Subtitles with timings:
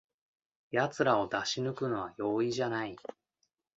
[0.71, 2.95] やつらを出し抜くのは容易じゃない